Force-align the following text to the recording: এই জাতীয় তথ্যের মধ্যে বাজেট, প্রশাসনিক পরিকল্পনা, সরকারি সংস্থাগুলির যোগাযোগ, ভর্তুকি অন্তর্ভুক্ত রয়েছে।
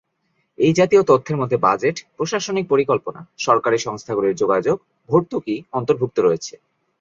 এই 0.59 0.73
জাতীয় 0.73 1.01
তথ্যের 1.03 1.37
মধ্যে 1.37 1.57
বাজেট, 1.57 1.97
প্রশাসনিক 2.17 2.65
পরিকল্পনা, 2.69 3.21
সরকারি 3.37 3.77
সংস্থাগুলির 3.77 4.35
যোগাযোগ, 4.35 4.77
ভর্তুকি 5.09 5.55
অন্তর্ভুক্ত 5.71 6.17
রয়েছে। 6.19 6.53